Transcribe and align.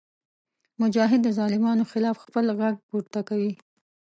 مجاهد 0.81 1.19
د 1.23 1.29
ظالمانو 1.37 1.83
خلاف 1.91 2.15
خپل 2.25 2.45
غږ 2.59 2.75
پورته 2.89 3.19
کوي. 3.29 3.53